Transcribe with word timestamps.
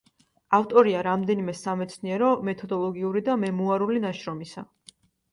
ავტორია 0.57 1.01
რამდენიმე 1.07 1.53
სამეცნიერო, 1.59 2.29
მეთოდოლოგიური 2.47 3.21
და 3.27 3.35
მემუარული 3.43 4.01
ნაშრომისა. 4.07 4.65